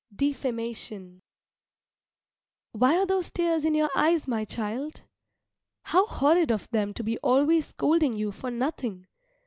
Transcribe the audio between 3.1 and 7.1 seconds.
tears in your eyes, my child? How horrid of them to